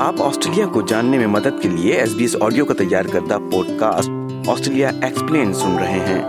آپ 0.00 0.22
آسٹریلیا 0.22 0.66
کو 0.66 0.82
جاننے 0.82 1.18
میں 1.18 1.26
مدد 1.26 1.62
کے 1.62 1.68
لیے 1.68 1.92
ایس 1.92 2.12
بی 2.12 2.24
ایس 2.24 2.36
آڈیو 2.40 2.64
کا 2.64 2.74
تیار 2.74 3.04
کردہ 3.04 3.38
پوڈ 3.52 3.66
کاسٹ 3.80 4.10
آسٹریلیا 4.48 4.90
ایکسپلین 5.02 5.54
سن 5.54 5.78
رہے 5.78 5.98
ہیں۔ 5.98 6.24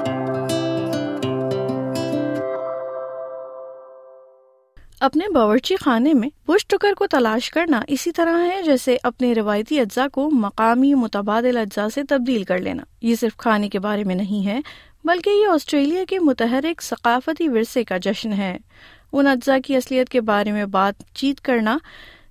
اپنے 4.99 5.33
باورچی 5.33 5.75
خانے 5.75 6.13
میں 6.13 6.29
بش 6.47 6.67
ٹکر 6.67 6.93
کو 6.93 7.07
تلاش 7.07 7.51
کرنا 7.51 7.81
اسی 7.87 8.11
طرح 8.11 8.47
ہے 8.47 8.61
جیسے 8.63 8.97
اپنے 9.03 9.33
روایتی 9.33 9.79
اجزاء 9.79 10.07
کو 10.07 10.31
مقامی 10.31 10.93
متبادل 10.93 11.57
اجزاء 11.57 11.87
سے 11.93 12.01
تبدیل 12.09 12.43
کر 12.43 12.57
لینا۔ 12.57 12.83
یہ 13.01 13.15
صرف 13.15 13.37
کھانے 13.37 13.69
کے 13.69 13.79
بارے 13.79 14.03
میں 14.03 14.15
نہیں 14.15 14.45
ہے، 14.45 14.59
بلکہ 15.03 15.29
یہ 15.29 15.47
آسٹریلیا 15.47 16.03
کے 16.09 16.19
متحرک 16.19 16.81
ثقافتی 16.81 17.49
ورثے 17.49 17.83
کا 17.83 17.97
جشن 17.97 18.33
ہے۔ 18.33 18.57
ان 19.13 19.27
اجزاء 19.27 19.57
کی 19.65 19.75
اصلیت 19.75 20.09
کے 20.09 20.21
بارے 20.21 20.51
میں 20.51 20.65
بات 20.65 21.15
چیت 21.15 21.41
کرنا 21.41 21.77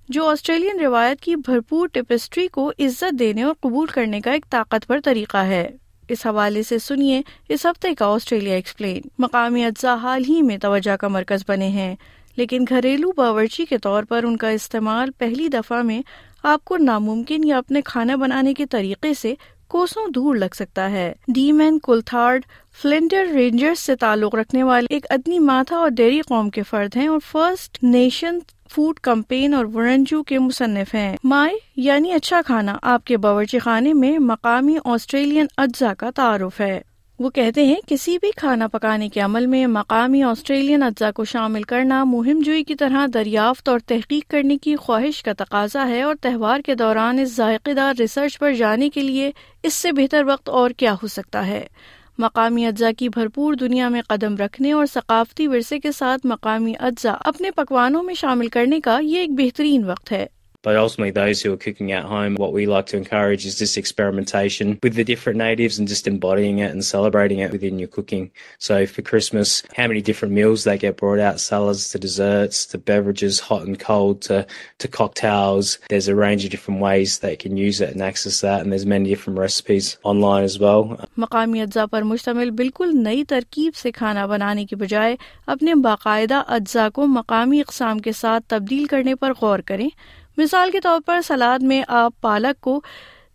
جو 0.09 0.25
آسٹریلین 0.29 0.79
روایت 0.79 1.21
کی 1.21 1.35
بھرپور 1.35 1.87
ٹپسٹری 1.87 2.47
کو 2.47 2.71
عزت 2.79 3.19
دینے 3.19 3.43
اور 3.43 3.53
قبول 3.61 3.87
کرنے 3.87 4.21
کا 4.21 4.31
ایک 4.31 4.45
طاقتور 4.49 4.97
طریقہ 5.03 5.37
ہے۔ 5.37 5.69
اس 6.09 6.25
حوالے 6.25 6.63
سے 6.63 6.79
سنیے 6.79 7.21
اس 7.49 7.65
ہفتے 7.65 7.93
کا 7.95 8.05
آسٹریلیا 8.05 8.53
ایکسپلین۔ 8.53 9.01
مقامی 9.19 9.63
اجزاء 9.65 9.95
حال 9.95 10.23
ہی 10.29 10.41
میں 10.41 10.57
توجہ 10.57 10.95
کا 10.95 11.07
مرکز 11.07 11.43
بنے 11.47 11.67
ہیں، 11.67 11.95
لیکن 12.35 12.65
گھریلو 12.69 13.11
باورچی 13.11 13.65
کے 13.65 13.77
طور 13.77 14.03
پر 14.03 14.23
ان 14.23 14.37
کا 14.37 14.49
استعمال 14.49 15.11
پہلی 15.11 15.47
دفعہ 15.47 15.81
میں 15.81 16.01
آپ 16.43 16.65
کو 16.65 16.77
ناممکن 16.77 17.47
یا 17.47 17.57
اپنے 17.57 17.81
کھانا 17.81 18.15
بنانے 18.15 18.53
کے 18.53 18.65
طریقے 18.65 19.13
سے 19.13 19.33
کوسوں 19.67 20.07
دور 20.07 20.35
لگ 20.35 20.53
سکتا 20.53 20.91
ہے۔ 20.91 21.13
ڈی 21.27 21.51
مین 21.51 21.79
کلتھارڈ 21.79 22.45
فلنٹر 22.81 23.25
رینجرز 23.33 23.79
سے 23.79 23.95
تعلق 23.95 24.35
رکھنے 24.35 24.63
والے 24.63 24.87
ایک 24.89 25.05
ادنی 25.09 25.39
ماتھا 25.39 25.77
اور 25.77 25.89
ڈیری 25.89 26.21
قوم 26.21 26.49
کے 26.49 26.63
فرد 26.63 26.97
ہیں 26.97 27.07
اور 27.07 27.19
فرسٹ 27.31 27.83
نیشن 27.83 28.39
فوڈ 28.71 28.99
کمپین 28.99 29.53
اور 29.53 29.65
ورنجو 29.65 30.23
کے 30.23 30.39
مصنف 30.39 30.95
ہیں۔ 30.95 31.17
مائے 31.23 31.53
یعنی 31.75 32.11
اچھا 32.11 32.41
کھانا، 32.45 32.77
آپ 32.81 33.05
کے 33.05 33.17
باورچی 33.17 33.59
خانے 33.59 33.93
میں 33.93 34.19
مقامی 34.19 34.75
آسٹریلین 34.85 35.45
اجزاء 35.57 35.93
کا 35.93 36.09
تعارف 36.15 36.61
ہے۔ 36.61 36.81
وہ 37.19 37.29
کہتے 37.29 37.65
ہیں، 37.65 37.75
کسی 37.87 38.17
بھی 38.17 38.31
کھانا 38.35 38.67
پکانے 38.67 39.09
کے 39.09 39.19
عمل 39.19 39.45
میں 39.45 39.67
مقامی 39.67 40.23
آسٹریلین 40.23 40.83
اجزاء 40.83 41.11
کو 41.11 41.25
شامل 41.25 41.63
کرنا 41.63 42.03
مہم 42.03 42.41
جوئی 42.45 42.63
کی 42.63 42.75
طرح 42.75 43.05
دریافت 43.13 43.69
اور 43.69 43.79
تحقیق 43.85 44.31
کرنے 44.31 44.57
کی 44.57 44.75
خواہش 44.75 45.23
کا 45.23 45.31
تقاضا 45.37 45.87
ہے 45.87 46.01
اور 46.01 46.15
تہوار 46.21 46.59
کے 46.59 46.75
دوران 46.75 47.19
اس 47.19 47.35
ذائقے 47.35 47.73
دار 47.73 47.93
ریسرچ 47.99 48.39
پر 48.39 48.53
جانے 48.53 48.89
کے 48.89 49.01
لیے 49.01 49.31
اس 49.63 49.73
سے 49.73 49.91
بہتر 49.91 50.23
وقت 50.23 50.49
اور 50.49 50.71
کیا 50.71 50.93
ہو 50.93 51.07
سکتا 51.07 51.47
ہے۔ 51.47 51.67
مقامی 52.17 52.65
اجزاء 52.65 52.91
کی 52.97 53.09
بھرپور 53.09 53.53
دنیا 53.53 53.89
میں 53.89 54.01
قدم 54.07 54.35
رکھنے 54.37 54.71
اور 54.71 54.85
ثقافتی 54.85 55.47
ورثے 55.47 55.79
کے 55.79 55.91
ساتھ 55.91 56.27
مقامی 56.27 56.73
اجزاء 56.79 57.15
اپنے 57.19 57.51
پکوانوں 57.51 58.03
میں 58.03 58.13
شامل 58.13 58.47
کرنے 58.47 58.79
کا 58.79 58.99
یہ 59.01 59.19
ایک 59.19 59.29
بہترین 59.31 59.83
وقت 59.83 60.11
ہے۔ 60.11 60.25
But 60.63 60.75
ultimately, 60.75 61.11
those 61.11 61.41
who 61.41 61.51
are 61.51 61.57
cooking 61.57 61.91
at 61.91 62.03
home, 62.05 62.35
what 62.35 62.53
we 62.53 62.67
like 62.67 62.85
to 62.87 62.97
encourage 62.97 63.45
is 63.47 63.57
this 63.57 63.77
experimentation 63.77 64.77
with 64.83 64.93
the 64.93 65.03
different 65.03 65.37
natives 65.37 65.79
and 65.79 65.87
just 65.87 66.07
embodying 66.07 66.59
it 66.59 66.71
and 66.71 66.85
celebrating 66.85 67.39
it 67.39 67.51
within 67.51 67.79
your 67.79 67.87
cooking. 67.87 68.29
So 68.59 68.85
for 68.85 69.01
Christmas, 69.01 69.63
how 69.75 69.87
many 69.87 70.01
different 70.01 70.35
meals 70.35 70.63
they 70.63 70.77
get 70.77 70.97
brought 70.97 71.19
out, 71.19 71.39
salads 71.39 71.89
to 71.89 71.99
desserts 71.99 72.65
to 72.67 72.77
beverages, 72.77 73.39
hot 73.39 73.63
and 73.63 73.79
cold 73.79 74.21
to, 74.23 74.45
to 74.77 74.87
cocktails. 74.87 75.79
There's 75.89 76.07
a 76.07 76.15
range 76.15 76.45
of 76.45 76.51
different 76.51 76.79
ways 76.79 77.19
they 77.19 77.35
can 77.35 77.57
use 77.57 77.81
it 77.81 77.89
and 77.89 78.01
access 78.01 78.41
that. 78.41 78.61
And 78.61 78.71
there's 78.71 78.85
many 78.85 79.09
different 79.09 79.39
recipes 79.39 79.97
online 80.03 80.43
as 80.43 80.59
well. 80.59 80.95
مقامی 81.17 81.61
اجزاء 81.61 81.85
پر 81.91 82.01
مشتمل 82.03 82.51
بالکل 82.61 82.91
نئی 83.03 83.23
ترکیب 83.29 83.75
سے 83.75 83.91
کھانا 83.91 84.25
بنانے 84.25 84.65
کی 84.65 84.75
بجائے 84.75 85.15
اپنے 85.47 85.75
باقاعدہ 85.83 86.43
اجزاء 86.55 86.87
کو 86.93 87.07
مقامی 87.07 87.59
اقسام 87.61 87.99
کے 87.99 88.11
ساتھ 88.21 88.43
تبدیل 88.49 88.85
کرنے 88.91 89.15
پر 89.15 89.33
غور 89.41 89.59
کریں 89.59 89.89
مثال 90.37 90.71
کے 90.71 90.79
طور 90.79 90.99
پر 91.05 91.21
سلاد 91.21 91.63
میں 91.63 91.83
آپ 91.87 92.13
پالک 92.21 92.61
کو 92.61 92.81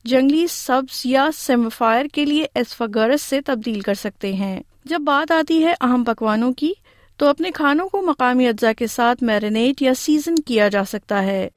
جنگلی 0.05 0.47
سبز 0.47 1.03
یا 1.05 1.29
سیمفائر 1.35 2.07
کے 2.13 2.25
لیے 2.25 2.47
ایسفاگرس 2.55 3.23
سے 3.23 3.41
تبدیل 3.41 3.81
کر 3.81 3.95
سکتے 3.95 4.33
ہیں۔ 4.33 4.61
جب 4.85 5.01
بات 5.01 5.33
آتی 5.33 5.65
ہے 5.67 5.75
اہم 5.81 6.05
پکوانوں 6.05 6.53
کی 6.53 6.73
تو 7.17 7.27
اپنے 7.27 7.51
کھانوں 7.51 7.89
کو 7.89 8.03
مقامی 8.03 8.49
اجزاء 8.49 8.73
کے 8.73 8.87
ساتھ 8.87 9.23
میرینیٹ 9.23 9.83
یا 9.83 9.95
سیزن 9.95 10.35
کیا 10.35 10.69
جا 10.69 10.85
سکتا 10.85 11.23
ہے۔ 11.23 11.49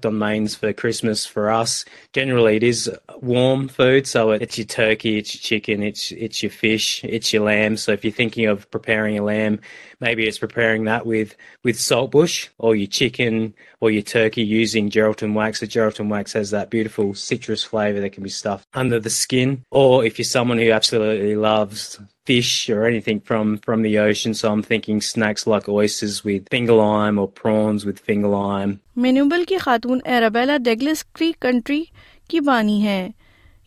Fish 22.28 22.70
or 22.70 22.86
anything 22.86 23.20
from, 23.20 23.58
from 23.58 23.82
the 23.82 23.98
ocean, 23.98 24.34
so 24.34 24.52
I'm 24.52 24.62
thinking 24.62 25.02
snacks 25.02 25.48
like 25.48 25.68
oysters 25.68 26.24
with 26.24 26.48
finger 26.50 26.74
lime 26.74 27.18
or 27.18 27.28
prawns 27.28 27.86
with 27.86 28.00
finger 28.00 28.28
lime. 28.28 28.76
مینوبل 28.96 29.44
کی 29.46 29.58
خاتون 29.58 30.00
ایرابیلا 30.06 30.58
ڈیگلس 30.66 31.04
کریک 31.14 31.40
کنٹری 31.42 31.84
کی 32.30 32.40
بانی 32.40 32.82
ہیں 32.82 33.10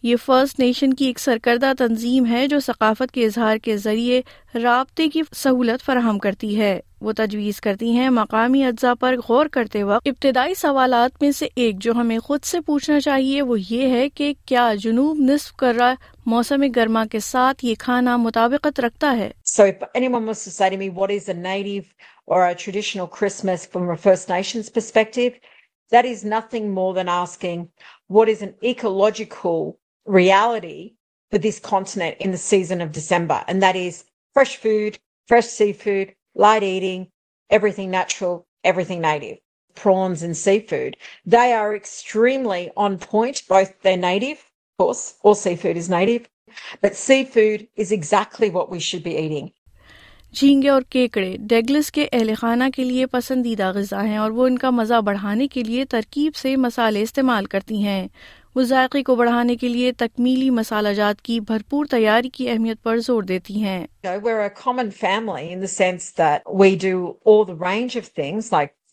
یہ 0.02 0.16
فرسٹ 0.16 0.60
نیشن 0.60 0.94
کی 0.94 1.04
ایک 1.04 1.18
سرکردہ 1.18 1.72
تنظیم 1.78 2.26
ہے 2.26 2.46
جو 2.46 2.60
ثقافت 2.60 3.12
کے 3.12 3.24
اظہار 3.24 3.56
کے 3.56 3.76
ذریعے 3.76 4.22
رابطے 4.54 5.08
کی 5.08 5.22
سہولت 5.34 5.84
فراہم 5.84 6.18
کرتی 6.18 6.60
ہے۔ 6.60 6.80
وہ 7.00 7.12
تجویز 7.16 7.60
کرتی 7.60 7.90
ہیں 7.90 8.10
مقامی 8.10 8.64
اجزاء 8.64 8.94
پر 9.00 9.16
غور 9.28 9.46
کرتے 9.46 9.82
وقت۔ 9.82 10.08
ابتدائی 10.08 10.54
سوالات 10.54 11.22
میں 11.22 11.30
سے 11.30 11.48
ایک 11.56 11.82
جو 11.82 11.92
ہمیں 11.92 12.18
خود 12.18 12.40
سے 12.44 12.60
پوچھنا 12.60 13.00
چاہیے 13.00 13.42
وہ 13.42 13.56
یہ 13.70 13.88
ہے 13.88 14.08
کہ 14.08 14.34
کیا 14.46 14.74
جنوب 14.74 15.18
نصف 15.18 15.52
کر 15.52 15.76
موسم 16.26 16.64
گرما 16.76 17.04
کے 17.04 17.18
ساتھ 17.18 17.64
یہ 17.64 17.74
کھانا 17.78 18.16
مطابقت 18.16 18.80
رکھتا 18.80 19.16
ہے؟ 19.16 19.30
Reality 30.04 30.94
for 31.30 31.38
this 31.38 31.58
continent 31.58 32.16
in 32.20 32.30
the 32.30 32.38
season 32.38 32.80
of 32.80 32.92
December. 32.92 33.44
And 33.48 33.62
that 33.62 33.76
is 33.76 34.04
fresh 34.34 34.56
food, 34.56 34.98
fresh 35.26 35.46
seafood, 35.46 36.14
light 36.34 36.62
eating, 36.62 37.10
everything 37.50 37.90
natural, 37.90 38.46
everything 38.64 39.00
native. 39.00 39.38
Prawns 39.74 40.22
and 40.22 40.36
seafood, 40.36 40.98
they 41.24 41.54
are 41.54 41.74
extremely 41.74 42.70
on 42.76 42.98
point. 42.98 43.42
Both 43.48 43.80
they're 43.80 43.96
native, 43.96 44.38
of 44.38 44.84
course, 44.84 45.14
all 45.22 45.34
seafood 45.34 45.78
is 45.78 45.88
native, 45.88 46.28
but 46.82 46.94
seafood 46.94 47.66
is 47.74 47.90
exactly 47.90 48.50
what 48.50 48.70
we 48.70 48.78
should 48.78 49.02
be 49.02 49.16
eating. 49.16 49.52
جھینگے 50.36 50.68
اور 50.68 50.82
کیکڑے 50.90 51.36
ڈیگلس 51.48 51.90
کے 51.92 52.06
اہل 52.12 52.32
خانہ 52.40 52.64
کے 52.74 52.84
لیے 52.84 53.06
پسندیدہ 53.06 53.70
غذا 53.74 54.04
ہیں 54.04 54.16
اور 54.16 54.30
وہ 54.30 54.46
ان 54.46 54.56
کا 54.58 54.70
مزہ 54.70 55.00
بڑھانے 55.04 55.48
کے 55.48 55.62
لیے 55.62 55.84
ترکیب 55.84 56.36
سے 56.36 56.54
مسالے 56.56 57.02
استعمال 57.02 57.44
کرتی 57.44 57.82
ہیں 57.84 58.06
وہ 58.54 58.62
ذائقے 58.68 59.02
کو 59.02 59.16
بڑھانے 59.16 59.56
کے 59.56 59.68
لیے 59.68 59.92
تکمیلی 59.92 60.48
مسالہ 60.50 60.88
جات 60.96 61.20
کی 61.22 61.38
بھرپور 61.40 61.86
تیاری 61.90 62.28
کی 62.28 62.48
اہمیت 62.50 62.82
پر 62.82 62.98
زور 62.98 63.22
دیتی 63.22 63.62
ہیں 63.62 63.84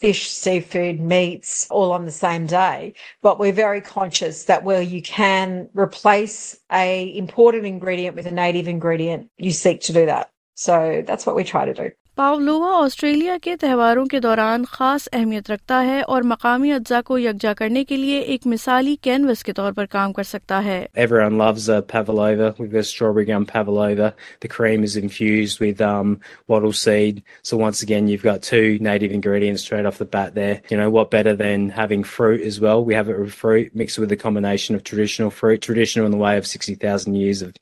fish, 0.02 0.20
seafood, 0.32 1.00
meats, 1.02 1.68
all 1.70 1.92
on 1.92 2.06
the 2.06 2.12
same 2.12 2.46
day. 2.46 2.94
But 3.22 3.38
we're 3.38 3.52
very 3.52 3.82
conscious 3.82 4.46
that 4.46 4.64
where 4.64 4.82
you 4.84 5.02
can 5.02 5.68
replace 5.76 6.38
a 6.72 7.18
imported 7.18 7.66
ingredient 7.66 8.16
with 8.16 8.26
a 8.26 8.32
native 8.34 8.70
ingredient, 8.70 9.30
you 9.38 9.52
seek 9.54 9.82
to 9.82 9.94
do 9.94 10.06
that. 10.06 10.30
So 10.60 11.02
that's 11.08 11.26
what 11.26 11.38
we 11.38 11.46
try 11.46 11.64
to 11.64 11.74
do. 11.74 11.92
Pavlova 12.20 12.70
Australia 12.84 13.36
کے 13.44 13.56
تہواروں 13.60 14.06
کے 14.12 14.20
دوران 14.20 14.64
خاص 14.70 15.08
اہمیت 15.14 15.50
رکھتا 15.52 15.80
ہے 15.86 16.00
اور 16.14 16.22
مقامی 16.32 16.72
اجزاء 16.72 17.00
کو 17.06 17.18
یکجا 17.18 17.54
کرنے 17.58 17.84
کے 17.90 17.98
لیے 17.98 18.18
ایک 18.20 18.48
مثالی 18.54 18.96
کینوس 19.04 19.44
کے 19.44 19.54
طور 19.60 19.72
پر 19.74 19.86
کام 19.92 20.14
کر 20.14 20.24
سکتا 20.32 20.64
ہے 20.64 20.80
Everyone 21.04 21.38
loves 21.42 21.70
a 21.70 21.78
pavlova. 21.92 22.50
We've 22.58 22.74
got 22.74 22.88
strawberry 22.90 23.26
gum 23.30 23.46
pavlova. 23.52 24.10
The 24.42 24.50
cream 24.56 24.84
is 24.88 24.98
infused 25.02 25.62
with 25.66 25.84
um, 25.92 26.12
wattle 26.50 26.76
seed. 26.82 27.24
So 27.52 27.62
once 27.62 27.82
again, 27.88 28.10
you've 28.10 28.28
got 28.32 28.44
two 28.50 28.68
native 28.90 29.16
ingredients 29.20 29.64
straight 29.68 29.90
off 29.92 30.02
the 30.04 30.10
bat 30.18 30.36
there. 30.42 30.60
You 30.74 30.82
know, 30.82 30.90
what 30.98 31.16
better 31.16 31.36
than 31.44 31.70
having 31.80 32.04
fruit 32.18 32.46
as 32.52 32.60
well? 32.60 32.84
We 32.92 33.00
have 33.00 33.14
it 33.14 33.18
with 33.24 33.40
fruit 33.46 33.80
mixed 33.84 34.02
with 34.06 34.18
a 34.18 34.20
combination 34.26 34.76
of 34.76 34.84
traditional 34.92 35.32
fruit, 35.40 35.62
traditional 35.70 36.12
in 36.12 36.18
the 36.18 36.22
way 36.26 36.36
of 36.44 36.52
60,000 36.52 37.16
years 37.24 37.42
of 37.48 37.56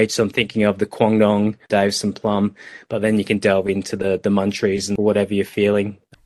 age. 0.00 0.10
So 0.10 0.24
I'm 0.24 0.34
thinking 0.40 0.68
of 0.72 0.84
the 0.84 0.90
Kwangdong, 0.98 1.48
Davison 1.78 2.12
plum, 2.20 2.52
but 2.88 3.06
then 3.06 3.22
you 3.22 3.28
can 3.32 3.44
delve 3.48 3.72
into 3.78 3.99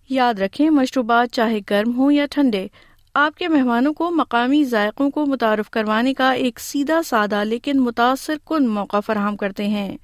یاد 0.09 0.35
رکھیں، 0.35 0.71
مشروبات 0.71 1.35
چاہے 1.35 1.59
گرم 1.71 1.97
ہوں 1.97 2.13
یا 2.13 2.27
ٹھنڈے، 2.31 2.67
آپ 3.15 3.39
کے 3.39 3.49
مہمانوں 3.49 3.93
کو 3.93 4.11
مقامی 4.11 4.65
ذائقوں 4.65 5.11
کو 5.11 5.27
متعارف 5.27 5.71
کروانے 5.71 6.15
کا 6.15 6.33
ایک 6.33 6.61
سیدھا 6.61 7.03
سادہ 7.07 7.45
لیکن 7.45 7.81
متاثر 7.81 8.35
کن 8.49 8.69
موقع 8.69 9.01
فراہم 9.01 9.37
کرتے 9.37 9.69
ہیں۔ 9.69 9.97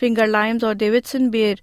فنگر 0.00 0.26
لائمز 0.26 0.64
اور 0.64 0.74
ڈیوڈسن 0.74 1.28
بیئر 1.28 1.54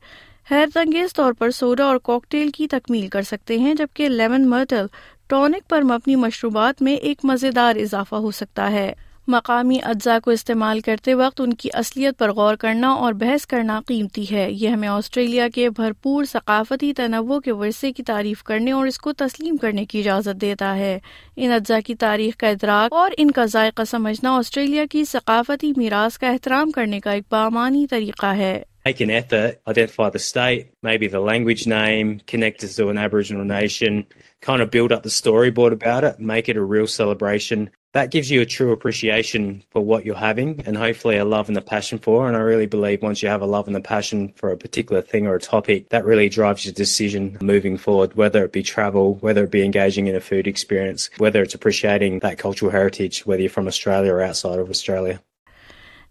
حیرت 0.51 0.77
انگیز 0.77 1.13
طور 1.13 1.33
پر 1.33 1.51
سوڈا 1.51 1.83
اور 1.83 1.97
کوکٹیل 1.97 2.49
کی 2.49 2.67
تکمیل 2.67 3.07
کر 3.07 3.21
سکتے 3.21 3.57
ہیں، 3.57 3.73
جبکہ 3.73 4.09
لیمن 4.09 4.49
مرٹل 4.49 4.85
ٹونک 5.27 5.69
پر 5.69 5.81
مبنی 5.81 6.15
مشروبات 6.15 6.81
میں 6.81 6.95
ایک 6.95 7.17
مزیدار 7.23 7.75
اضافہ 7.75 8.15
ہو 8.15 8.31
سکتا 8.31 8.71
ہے۔ 8.71 8.93
مقامی 9.27 9.77
اجزاء 9.83 10.19
کو 10.19 10.31
استعمال 10.31 10.79
کرتے 10.79 11.13
وقت 11.13 11.41
ان 11.41 11.53
کی 11.53 11.69
اصلیت 11.73 12.17
پر 12.17 12.31
غور 12.31 12.55
کرنا 12.55 12.89
اور 12.89 13.13
بحث 13.13 13.45
کرنا 13.45 13.81
قیمتی 13.87 14.25
ہے۔ 14.31 14.47
یہ 14.51 14.69
ہمیں 14.69 14.87
آسٹریلیا 14.87 15.47
کے 15.55 15.69
بھرپور 15.69 16.25
ثقافتی 16.25 16.93
تنوع 16.93 17.39
کے 17.39 17.51
ورثے 17.51 17.91
کی 17.91 18.03
تعریف 18.03 18.43
کرنے 18.43 18.71
اور 18.71 18.87
اس 18.87 18.97
کو 18.97 19.13
تسلیم 19.13 19.57
کرنے 19.57 19.85
کی 19.85 19.99
اجازت 19.99 20.41
دیتا 20.41 20.75
ہے۔ 20.75 20.99
ان 21.35 21.51
اجزاء 21.51 21.79
کی 21.85 21.95
تاریخ 21.95 22.35
کا 22.35 22.47
ادراک 22.47 22.93
اور 22.93 23.11
ان 23.17 23.31
کا 23.31 23.45
ذائقہ 23.45 23.83
سمجھنا 23.83 24.37
آسٹریلیا 24.37 24.85
کی 24.91 25.03
ثقافتی 25.05 25.73
میراث 25.77 26.17
کا 26.17 26.27
احترام 26.27 26.71
کرنے 26.71 26.99
کا 26.99 27.11
ایک 27.11 27.23
بامانی 27.31 27.87
طریقہ 27.87 28.25
ہے۔ 28.25 28.63
Make 28.89 29.07
an 29.07 29.15
effort, 29.15 29.47
identify 29.47 30.07
the 30.07 30.41
state, 30.41 30.89
maybe 30.89 31.07
the 31.15 31.31
language 31.31 31.79
name, 31.79 32.07
connect 32.07 32.65
us 32.65 32.83
to 32.83 32.91
an 32.91 32.97
Aboriginal 32.97 33.59
nation, 33.59 34.01
kind 34.47 34.59
of 34.59 34.65
build 34.65 34.91
up 34.91 34.97
the 34.97 35.13
storyboard 35.13 35.71
about 35.71 36.03
it, 36.03 36.31
make 36.31 36.53
it 36.53 36.61
a 36.61 36.67
real 36.75 36.85
celebration. 37.01 37.65
That 37.93 38.09
gives 38.09 38.31
you 38.31 38.41
a 38.41 38.45
true 38.47 38.71
appreciation 38.71 39.63
for 39.69 39.81
what 39.85 40.03
you're 40.03 40.15
having 40.15 40.63
and 40.65 40.75
hopefully 40.75 41.17
a 41.17 41.25
love 41.25 41.47
and 41.47 41.55
a 41.55 41.61
passion 41.61 41.99
for. 41.99 42.27
And 42.27 42.35
I 42.35 42.39
really 42.39 42.65
believe 42.65 43.03
once 43.03 43.21
you 43.21 43.29
have 43.29 43.43
a 43.43 43.45
love 43.45 43.67
and 43.67 43.75
a 43.77 43.81
passion 43.81 44.33
for 44.35 44.49
a 44.51 44.57
particular 44.57 45.03
thing 45.03 45.27
or 45.27 45.35
a 45.35 45.39
topic, 45.39 45.89
that 45.89 46.03
really 46.03 46.27
drives 46.27 46.65
your 46.65 46.73
decision 46.73 47.37
moving 47.39 47.77
forward, 47.77 48.15
whether 48.15 48.43
it 48.43 48.51
be 48.51 48.63
travel, 48.63 49.13
whether 49.21 49.43
it 49.43 49.51
be 49.51 49.63
engaging 49.63 50.07
in 50.07 50.15
a 50.15 50.19
food 50.19 50.47
experience, 50.47 51.07
whether 51.19 51.43
it's 51.43 51.53
appreciating 51.53 52.17
that 52.19 52.39
cultural 52.39 52.71
heritage, 52.71 53.27
whether 53.27 53.43
you're 53.43 53.57
from 53.59 53.67
Australia 53.67 54.11
or 54.11 54.23
outside 54.23 54.59
of 54.59 54.71
Australia. 54.71 55.19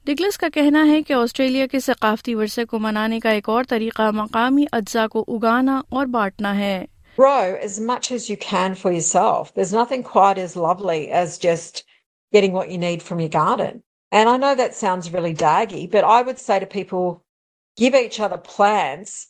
Douglas 0.06 0.38
کا 0.38 0.48
کہنا 0.54 0.86
ہے 0.86 1.02
کہ 1.08 1.12
Australia 1.12 1.66
کے 1.72 1.80
ثقافتی 1.80 2.34
ورثے 2.34 2.64
کو 2.70 2.78
منانے 2.78 3.18
کا 3.20 3.30
ایک 3.30 3.48
اور 3.48 3.64
طریقہ 3.68 4.10
مقامی 4.14 4.64
اجزاء 4.72 5.06
کو 5.12 5.24
اگانا 5.34 5.80
اور 5.88 6.06
بانٹنا 6.14 6.56
ہے 6.58 6.84
grow 7.16 7.54
as 7.56 7.78
much 7.78 8.10
as 8.10 8.30
you 8.30 8.36
can 8.36 8.74
for 8.74 8.90
yourself. 8.90 9.54
There's 9.54 9.72
nothing 9.72 10.02
quite 10.02 10.38
as 10.38 10.56
lovely 10.56 11.10
as 11.10 11.38
just 11.38 11.84
getting 12.32 12.52
what 12.52 12.70
you 12.70 12.78
need 12.78 13.02
from 13.02 13.20
your 13.20 13.28
garden. 13.28 13.82
And 14.10 14.28
I 14.28 14.36
know 14.36 14.54
that 14.54 14.74
sounds 14.74 15.12
really 15.12 15.34
daggy, 15.34 15.90
but 15.90 16.04
I 16.04 16.22
would 16.22 16.38
say 16.38 16.58
to 16.58 16.66
people, 16.66 17.22
give 17.76 17.94
each 17.94 18.20
other 18.20 18.38
plants 18.38 19.28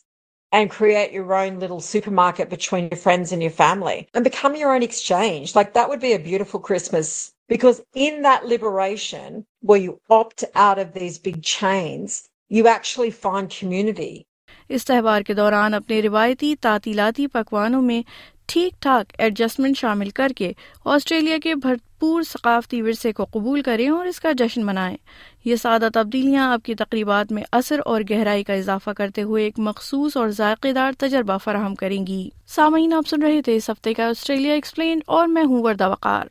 and 0.51 0.69
create 0.69 1.11
your 1.11 1.33
own 1.33 1.59
little 1.59 1.81
supermarket 1.81 2.49
between 2.49 2.89
your 2.89 2.97
friends 2.97 3.31
and 3.31 3.41
your 3.41 3.51
family 3.51 4.07
and 4.13 4.23
become 4.23 4.55
your 4.55 4.73
own 4.73 4.83
exchange. 4.83 5.55
Like 5.55 5.73
that 5.73 5.89
would 5.89 5.99
be 5.99 6.13
a 6.13 6.19
beautiful 6.19 6.59
Christmas 6.59 7.33
because 7.49 7.81
in 7.95 8.21
that 8.21 8.45
liberation 8.45 9.45
where 9.61 9.79
you 9.79 9.99
opt 10.09 10.43
out 10.55 10.79
of 10.79 10.93
these 10.93 11.17
big 11.17 11.43
chains, 11.43 12.29
you 12.49 12.67
actually 12.67 13.11
find 13.11 13.49
community. 13.49 14.27
اس 14.73 14.85
تہوار 14.85 15.21
کے 15.21 15.33
دوران 15.33 15.73
اپنے 15.73 16.01
روایتی 16.01 16.55
تعطیلاتی 16.55 17.27
پکوانوں 17.27 17.81
میں 17.81 18.01
ٹھیک 18.45 18.81
ٹھاک 18.81 19.13
adjustment 19.17 19.77
شامل 19.77 20.09
کر 20.09 20.31
کے 20.37 20.51
آسٹریلیا 20.85 21.37
کے 21.43 21.55
بھرپور 21.55 22.23
ثقافتی 22.23 22.81
ورثے 22.81 23.11
کو 23.11 23.25
قبول 23.25 23.61
کریں 23.61 23.89
اور 23.89 24.05
اس 24.05 24.19
کا 24.19 24.31
جشن 24.31 24.65
منائیں۔ 24.65 24.97
یہ 25.45 25.55
سادہ 25.55 25.87
تبدیلیاں 25.93 26.53
آپ 26.53 26.65
کی 26.65 26.75
تقریبات 26.75 27.31
میں 27.31 27.43
اثر 27.51 27.79
اور 27.85 28.01
گہرائی 28.09 28.43
کا 28.43 28.53
اضافہ 28.53 28.89
کرتے 28.89 29.21
ہوئے 29.21 29.43
ایک 29.43 29.59
مخصوص 29.59 30.17
اور 30.17 30.29
ذائقے 30.29 30.73
دار 30.73 30.91
تجربہ 30.97 31.37
فراہم 31.37 31.75
کریں 31.75 32.07
گی۔ 32.07 32.29
سامعین، 32.47 32.93
آپ 32.93 33.07
سن 33.07 33.21
رہے 33.21 33.41
تھے 33.41 33.55
اس 33.55 33.69
ہفتے 33.69 33.93
کا 33.93 34.09
آسٹریلیا 34.09 34.53
ایکسپلین 34.53 34.99
اور 35.07 35.27
میں 35.27 35.43
ہوں 35.43 35.63
وردہ 35.63 35.89
وقار۔ 35.89 36.27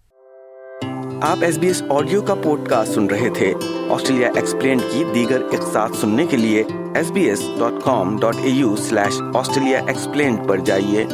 آپ 1.24 1.38
ایس 1.42 1.58
بی 1.58 1.66
ایس 1.66 1.82
آڈیو 1.90 2.22
کا 2.22 2.34
پوڈ 2.34 2.68
کاسٹ 2.68 2.92
سن 2.92 3.06
رہے 3.06 3.28
تھے۔ 3.30 3.54
آسٹریلیا 3.90 4.28
ایکسپلینڈ 4.34 4.80
کی 4.92 5.04
دیگر 5.14 5.42
اقساط 5.52 5.96
سننے 5.96 6.26
کے 6.26 6.36
لیے 6.36 6.62
S 6.94 7.10
B 7.10 7.22
S 7.22 7.40
dot 7.58 7.72
com 7.84 8.18
dot 8.18 8.36
A 8.42 8.50
U 8.50 8.76
slash 8.76 9.20
Australia 9.34 9.80
explained 9.86 10.48
پر 10.48 10.58
جائیے۔ 10.58 11.06